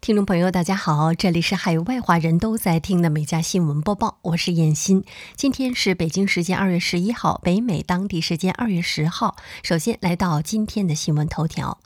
[0.00, 5.04] 听众朋友，大家好，这里是海外华人都在听的每家新闻播报，我是燕欣。
[5.36, 9.36] 今天是北京时间二月十一号，北美当地时间二月十号。
[9.62, 11.78] 首先来到今天的新闻头条：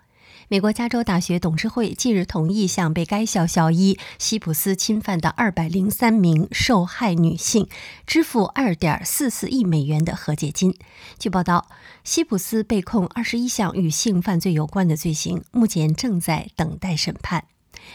[0.46, 7.68] 美国加州大学董事会近日同意向被该校校医西普斯侵犯的二百零三名受害女性
[8.06, 10.78] 支付二点四四亿美元的和解金。
[11.18, 11.66] 据报道，
[12.04, 17.46] 西普斯被控二十一项与性犯罪有关的罪行，目前正在等待审判。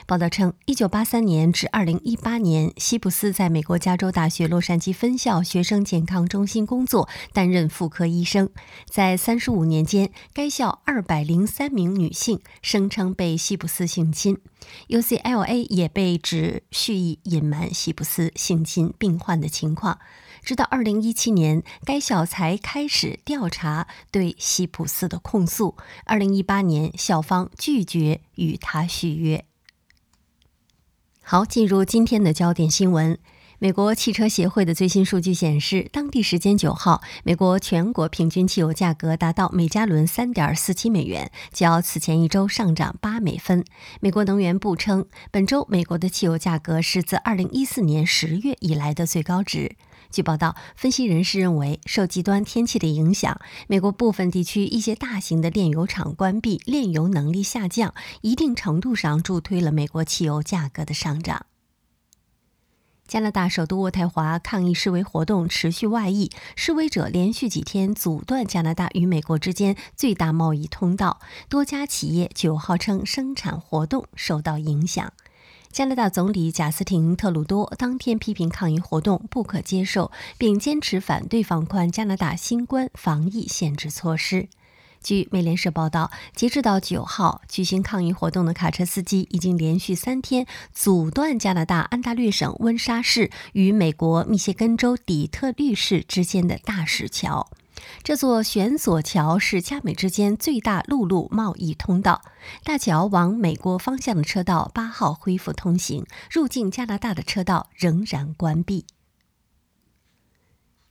[0.05, 8.49] 报道称，1983年至2018年，西普斯在美国加州大学洛杉矶分校学生健康中心工作，担任妇科医生。
[8.85, 14.37] 在35年间，该校203名女性声称被西普斯性侵。
[14.87, 19.99] UCLA 也被指蓄意隐瞒西普斯性侵病患的情况。
[20.41, 25.75] 直到2017年，该校才开始调查对西普斯的控诉。
[26.05, 29.45] 2018年，校方拒绝与他续约。
[31.31, 33.15] 好，进入今天的焦点新闻。
[33.59, 43.63] 美国汽车协会的最新数据显示，当地时间九号，美国全国平均汽油价格达到每加仑三点四七美元，较此前一周上涨八美分。
[43.99, 49.75] 美国能源部称，本周美国的汽油价格是自二零一四年十月以来的最高值。
[50.11, 61.45] 据报道，分析人士认为，受极端天气的影响，美国部分地区一些大型的炼油厂关闭，炼油能力下降，一定程度上助推了美国汽油价格的上涨。
[63.07, 75.13] 加拿大首都渥太华抗议示威活动持续外溢，示威者连续几天阻断加拿大与美国之间最大贸易通道，多家企业九号称生产活动受到影响。
[75.71, 84.49] 加拿大总理贾斯汀·特鲁多当天批评抗议活动不可接受，并坚持反对放宽加拿大新冠防疫限制措施。
[85.01, 97.47] 据美联社报道，截止到九号，举行抗议活动的卡车司机已经连续三天阻断加拿大安大略省温莎市与美国密歇根州底特律市之间的大石桥。
[98.03, 102.21] 这座悬索桥是加美之间最大陆路贸易通道。
[102.63, 108.85] 大桥往美国方向的车道八号恢复通行，入境加拿大的车道仍然关闭。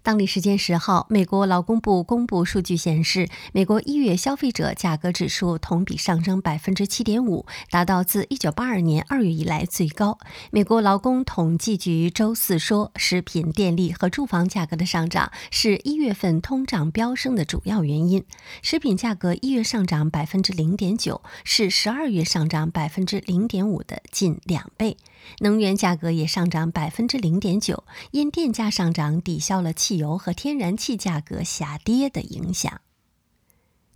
[0.08, 10.18] 当地时间十号，美国劳工部公布数据显示，美国一月消费者价格指数同比上升百分之七点五，达到自一九八二年二月以来最高。
[10.50, 18.24] 美国劳工统计局周四说，食品、电力和住房价格的上涨是一月份通胀飙升的主要原因。
[18.62, 24.96] 食品价格一月上涨百分之零点九，是十二月上涨百分之零点五的近两倍。
[25.38, 32.80] 能源价格也上涨百分之零点九，因电价上涨抵消了汽油和天然气价格下跌的影响。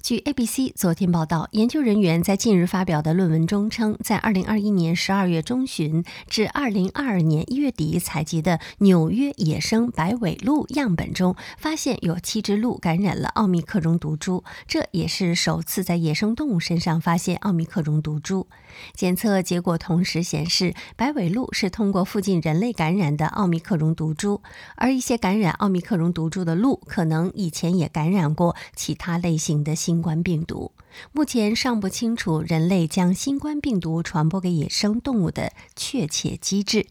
[0.02, 18.48] 据 ABC 昨天报道，研究人员在近日发表的论文中称，在2021年12月中旬至2022年1月底采集的纽约野生白尾鹿样本中，发现有七只鹿感染了奥密克戎毒株，这也是首次在野生动物身上发现奥密克戎毒株。
[18.94, 24.42] 检测结果同时显示，白尾鹿是通过附近人类感染的奥密克戎毒株，
[24.74, 29.91] 而一些感染奥密克戎毒株的鹿可能以前也感染过其他类型的新。
[29.92, 30.72] 新冠病毒
[31.12, 36.86] 目前尚不清楚人类将新冠病毒传播给野生动物的确切机制。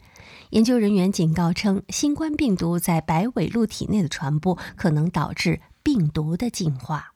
[0.52, 7.14] 研究人员警告称，新冠病毒在白尾鹿体内的传播可能导致病毒的进化。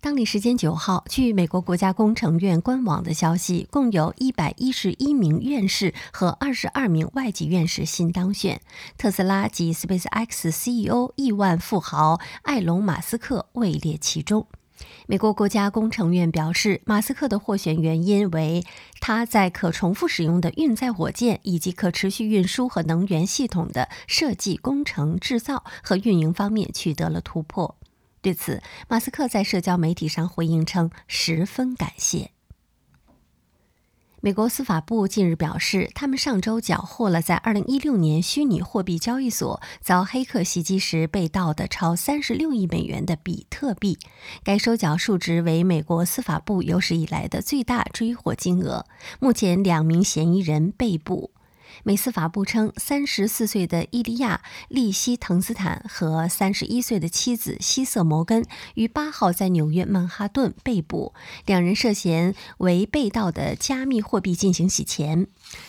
[0.00, 8.60] 当地时间九号，据美国国家工程院官网的消息，共有一百一十一名院士和二十二名外籍院士新当选。
[8.96, 14.46] 特斯拉及 SpaceX CEO 亿万富豪埃隆·马斯克位列其中。
[15.08, 18.64] 美国国家工程院表示，马斯克的获选原因为
[19.00, 27.74] 他在可重复使用的运载火箭以及可持续运输和能源系统的设计、工程、制造和运营方面取得了突破。
[28.28, 32.32] 对此，马斯克在社交媒体上回应称十分感谢。
[34.20, 43.98] 美国司法部近日表示，他们上周缴获了在2016年虚拟货币交易所遭黑客袭击时被盗的超36亿美元的比特币，
[44.44, 48.84] 该收缴数值为美国司法部有史以来的最大追获金额。
[49.20, 51.30] 目前，两名嫌疑人被捕。
[51.84, 58.44] 美司法部称，三十四岁的伊利亚·利希滕斯坦和三十一岁的妻子希瑟·摩根
[58.74, 61.14] 于八号在纽约曼哈顿被捕，
[61.46, 65.26] 两人涉嫌为被盗的加密货币进行洗钱。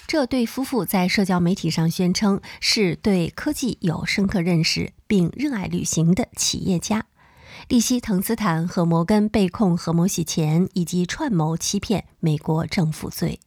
[0.08, 7.06] 这对夫妇在社交媒体上宣称是对科技有深刻认识并热爱旅行的企业家。
[7.68, 13.40] 利希滕斯坦和摩根被控合谋洗钱以及串谋欺骗美国政府罪。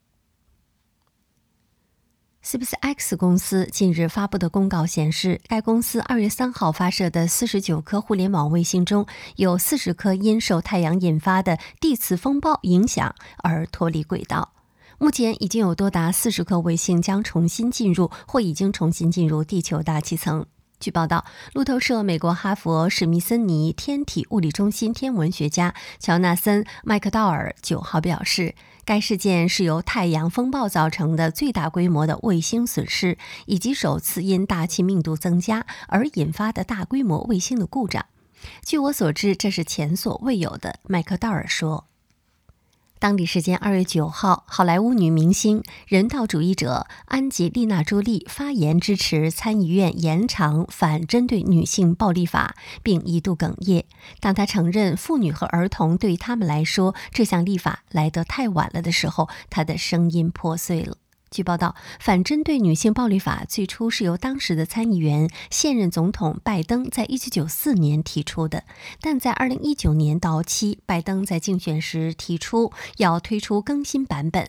[2.45, 9.07] SpaceX 公司近日发布的公告显示，该公司二月三号发射的四十九颗互联网卫星中
[9.37, 14.53] 有四十颗因受太阳引发的地磁风暴影响而脱离轨道。
[14.99, 20.45] 目前已经有多达四十颗卫星将重新进入或已经重新进入地球大气层。
[20.83, 38.05] 据报道，路透社美国哈佛史密森尼天体物理中心天文学家乔纳森·麦克道尔九号表示，该事件是由太阳风暴造成的最大规模的卫星损失，以及首次因大气密度增加而引发的大规模卫星的故障。
[38.65, 41.92] 据我所知，这是前所未有的，麦克道尔说。
[43.03, 53.87] 当地时间二月九号，好莱坞女明星、人道主义者安吉丽娜·朱莉发言支持参议院延长反针对女性暴力法，并一度哽咽。
[54.21, 60.99] 当她承认妇女和儿童对于他们来说这项立法来得太晚了的时候，她的声音破碎了。
[61.33, 68.65] 据报道，反针对女性暴力法最初是由当时的参议员、现任总统拜登在1994年提出的，
[69.01, 74.47] 但在2019年到期，拜登在竞选时提出要推出更新版本。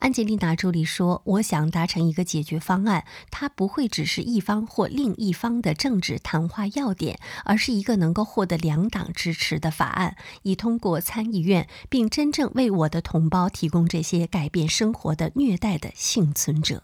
[0.00, 16.82] 安吉丽娜·朱莉说：“我想达成一个解决方案，它不会只是一方或另一方的政治谈话要点，而是一个能够获得两党支持的法案，以通过参议院，并真正为我的同胞提供这些改变生活的虐待的幸存者。”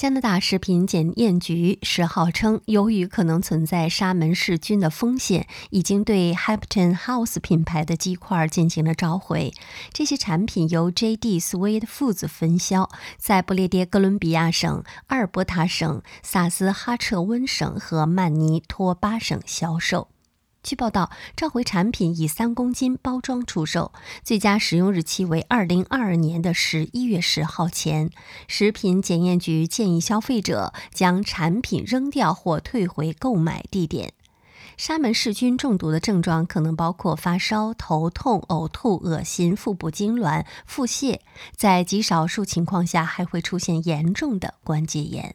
[0.00, 9.52] 加拿大食品检验局十号称，由于可能存在沙门氏菌的风险，已经对 h a p t o n House 品牌的鸡块进行了召回。
[9.92, 11.38] 这些产品由 J.D.
[11.38, 12.88] Sweet Foods 分销，
[13.18, 20.08] 在不列颠哥伦比亚省、阿尔伯塔省、萨斯哈彻温省和曼尼托巴省销售。
[20.62, 23.92] 据报道，召回产品以三公斤包装出售，
[24.22, 28.10] 最佳使用日期为二零二二年的十一月十号前。
[28.46, 34.12] 食品检验局建议消费者将产品扔掉或退回购买地点。
[34.76, 41.20] 沙门氏菌中毒的症状可能包括发烧、头痛、呕吐、恶心、腹部痉挛、腹泻，
[41.56, 45.34] 在极少数情况下还会出现严重的关节炎。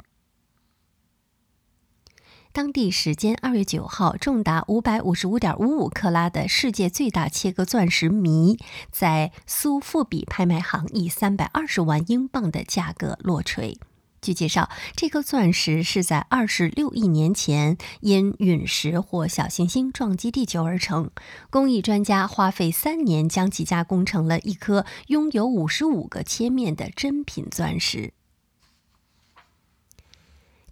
[2.56, 8.58] 当地时间二月九号，重达五百五十五点五五克拉的世界最大切割钻石谜
[8.90, 13.78] 在苏富比拍卖行以三百二十万英镑的价格落锤。
[14.22, 21.12] 据介绍，这颗钻石是在二十六亿年前因陨石或小行星撞击地球而成。
[21.50, 28.14] 工艺专家花费三年将其加工成了一颗拥有五十五个切面的真品钻石。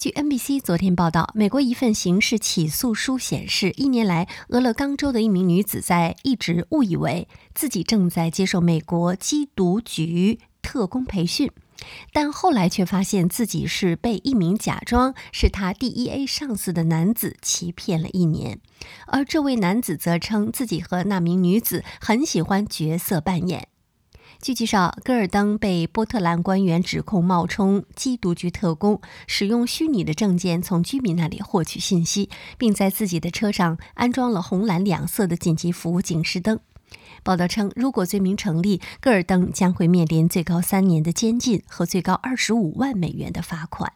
[0.04, 11.50] 据 NBC 昨天报道，美国一份刑事起诉书显示，一年来，俄勒冈州的一名女子在一直误以为自己正在接受美国缉毒局特工培训，
[12.12, 18.60] 但后来却发现自己是被一名假装是他 DEA 上司的男子欺骗了一年。
[19.08, 23.70] 而这位男子则称自己和那名女子很喜欢角色扮演。
[24.44, 36.60] 据介绍，戈尔登被波特兰官员指控冒充缉毒局特工，使用虚拟的证件从居民那里获取信息，并在自己的车上安装了红蓝两色的紧急服务警示灯。
[37.24, 43.94] 报道称，如果罪名成立，戈尔登将会面临最高三年的监禁和最高二十五万美元的罚款。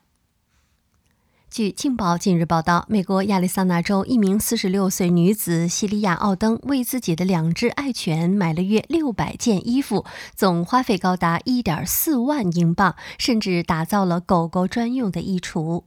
[1.49, 15.83] 据《镜报》近日报道，美国亚利桑那州一名46岁女子西利亚·奥登为自己的两只爱犬买了约600件衣服，总花费高达1.4万英镑，甚至打造了狗狗专用的衣橱。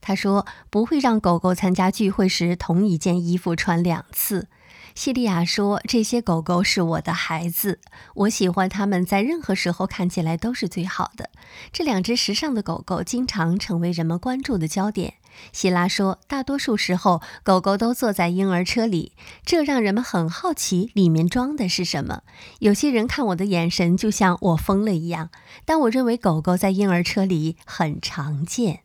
[0.00, 4.48] 他说：“不会让狗狗参加聚会时同一件衣服穿两次。”
[4.94, 7.80] 西利亚说：“这些狗狗是我的孩子，
[8.14, 11.30] 我喜欢它们在任何时候看起来都是最好的。
[11.72, 15.14] 这两只时尚的狗狗经常成为人们关注的焦点。”
[15.50, 19.12] 希拉说：“大多数时候，狗狗都坐在婴儿车里，
[19.46, 22.20] 这让人们很好奇里面装的是什么。
[22.58, 25.30] 有些人看我的眼神就像我疯了一样，
[25.64, 28.80] 但我认为狗狗在婴儿车里很常见。”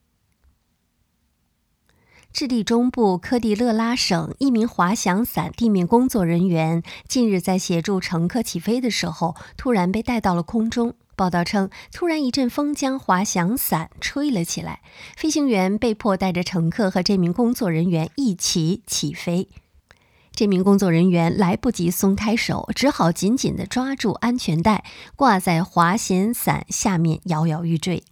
[2.37, 10.93] 智利中部科迪勒拉省一名滑翔伞地面工作人员近日在协助乘客起飞的时候，突然被带到了空中。
[11.15, 14.81] 报道称，突然一阵风将滑翔伞吹了起来，
[15.15, 19.49] 飞行员被迫带着乘客和这名工作人员一起起飞。
[20.31, 24.83] 这名工作人员来不及松开手，只好紧紧地抓住安全带，
[25.15, 28.03] 挂在滑翔伞下面摇摇欲坠。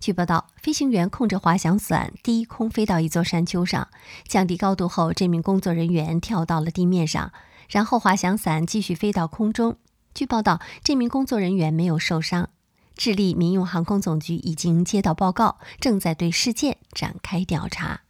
[0.00, 3.88] 据报道，飞行员控制滑翔伞低空飞到一座山丘上，
[4.26, 7.32] 降低高度后，这名工作人员跳到了地面上，
[7.68, 9.76] 然后滑翔伞继续飞到空中。
[10.14, 12.48] 据报道，这名工作人员没有受伤。
[12.96, 18.00] 智利民用航空总局已经接到报告，正在对事件展开调查。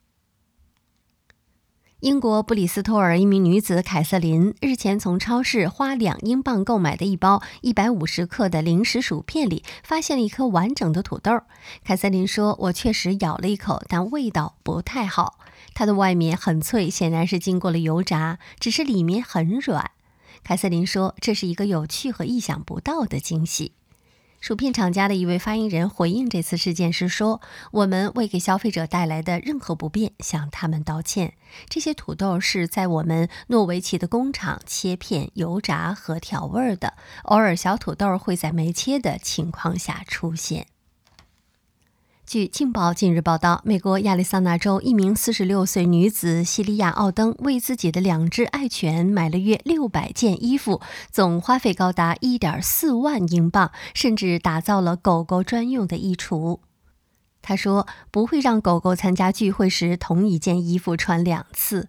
[2.01, 11.41] 英国布里斯托尔一名女子凯瑟琳日前从超市花两英镑购买的一包一百五十克的零食薯片里发现了一颗完整的土豆。
[11.83, 15.41] 凯瑟琳说：“我确实咬了一口，但味道不太好。
[15.75, 19.91] 它的外面很脆，显然是经过了油炸，只是里面很软。”
[20.45, 23.73] 凯瑟琳说：“这是一个有趣和意想不到的惊喜。”
[24.41, 27.41] 薯片厂家的一位发言人回应这次事件时说
[27.73, 31.35] ：“我们未给消费者带来的任何不便向他们道歉。
[31.69, 40.69] 这些土豆是在我们诺维奇的工厂切片、油炸和调味的，偶尔小土豆会在没切的情况下出现。”
[42.29, 56.59] 据《镜报》近日报道，美国亚利桑那州一名46岁女子西利亚·奥登为自己的两只爱犬买了约600件衣服，总花费高达1.4万英镑，甚至打造了狗狗专用的衣橱。
[57.41, 61.89] 他说：“不会让狗狗参加聚会时同一件衣服穿两次。”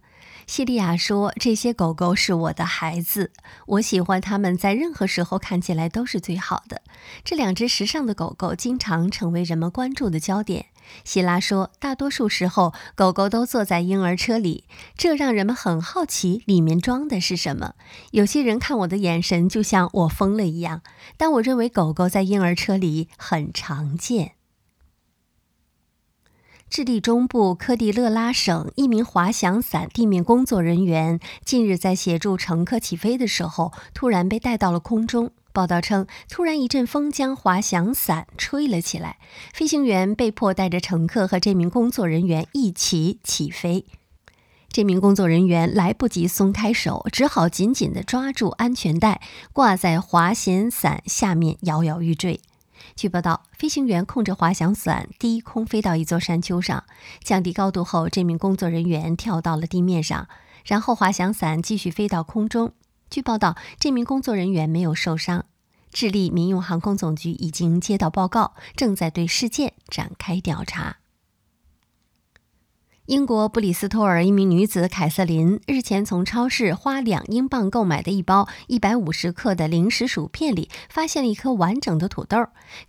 [0.49, 3.31] 西利亚说：“这些狗狗是我的孩子，
[3.67, 6.81] 我喜欢它们在任何时候看起来都是最好的。
[7.23, 10.65] 这两只时尚的狗狗经常成为人们关注的焦点。”
[11.05, 14.63] 希拉说：“大多数时候，狗狗都坐在婴儿车里，
[14.97, 17.75] 这让人们很好奇里面装的是什么。
[18.09, 20.81] 有些人看我的眼神就像我疯了一样，
[21.15, 24.31] 但我认为狗狗在婴儿车里很常见。”
[26.69, 35.31] 智利中部科迪勒拉省一名滑翔伞地面工作人员近日在协助乘客起飞的时候，突然被带到了空中。
[35.51, 39.17] 报道称，突然一阵风将滑翔伞吹了起来，
[39.51, 43.85] 飞行员被迫带着乘客和这名工作人员一起起飞。
[44.71, 49.19] 这名工作人员来不及松开手，只好紧紧地抓住安全带，
[49.51, 52.39] 挂在滑翔伞下面摇摇欲坠。
[52.95, 56.83] 据报道，飞行员控制滑翔伞低空飞到一座山丘上，
[57.23, 60.27] 降低高度后，这名工作人员跳到了地面上，
[60.65, 62.73] 然后滑翔伞继续飞到空中。
[63.09, 65.45] 据报道，这名工作人员没有受伤。
[65.91, 70.97] 智利民用航空总局已经接到报告，正在对事件展开调查。
[73.09, 82.37] 英国布里斯托尔一名女子凯瑟琳日前从超市花两英镑购买的一包一百五十克的零食薯片里发现了一颗完整的土豆。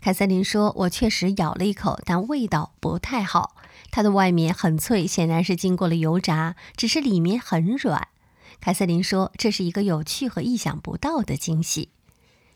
[0.03, 3.57] 凯瑟琳说：“我确实咬了一口，但味道不太好。
[3.91, 8.09] 它的外面很脆，显然是经过了油炸，只是里面很软。”
[8.61, 11.89] 凯瑟琳说：“这是一个有趣和意想不到的惊喜。”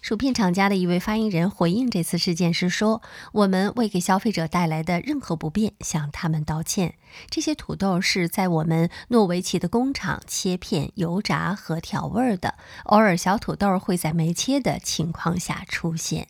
[0.05, 3.01] 薯片厂家的一位发言人回应这次事件时说
[3.33, 6.97] ：“我们未给消费者带来的任何不便向他们道歉。
[7.31, 16.27] 这些土豆是在我们诺维奇的工厂切片、油炸和调味的，偶尔小土豆会在没切的情况下出现。”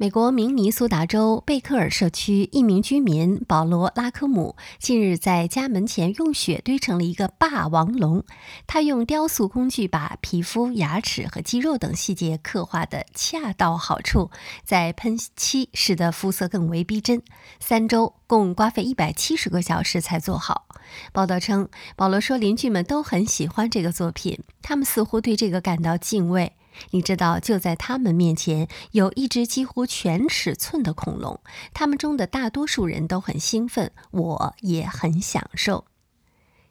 [0.00, 8.24] 美国明尼苏达州贝克尔社区一名居民保罗·拉科姆近日在家门前用雪堆成了一个霸王龙。
[8.68, 14.30] 他用雕塑工具把皮肤、牙齿和肌肉等细节刻画得恰到好处，
[14.62, 17.20] 在喷漆使得肤色更为逼真。
[17.58, 20.68] 三周，共花费一百七十个小时才做好。
[21.12, 26.52] 报道称，保罗说邻居们都很喜欢这个作品，他们似乎对这个感到敬畏。
[26.90, 31.40] 你知道，就在他们面前有一只几乎全尺寸的恐龙。
[31.72, 35.84] 他们中的大多数人都很兴奋，我也很享受。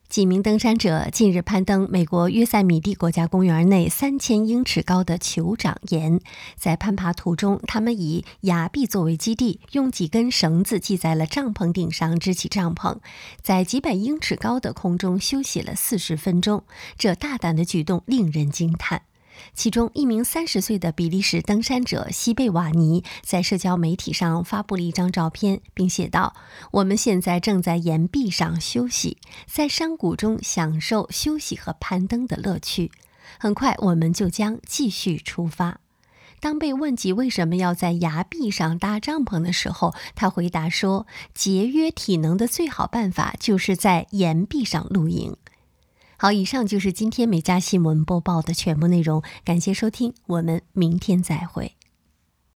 [0.10, 6.22] 几名登山者近日攀登美国约塞米蒂国家公园内三千英尺高的酋长岩，
[6.56, 13.00] 在攀爬途中，他们以崖壁作为基地，用几根绳子系在了帐篷顶上支起帐篷，
[13.42, 16.64] 在几百英尺高的空中休息了四十分钟。
[16.98, 19.07] 这大胆的举动令人惊叹。
[19.53, 26.36] 其中一名三十岁的比利时登山者西贝瓦尼在社交媒体上发布了一张照片，并写道
[26.72, 32.91] ：“我们现在正在岩壁上休息，在山谷中享受休息和攀登的乐趣。
[33.39, 35.79] 很快我们就将继续出发。”
[36.39, 45.36] 当被问及为什么要在崖壁上搭帐篷的时候，他回答说：“节约体能的最好办法就是在岩壁上露营。”
[46.19, 49.21] 好，以上就是今天美家新闻播报的全部内容。
[49.45, 51.76] 感谢收听，我们明天再会。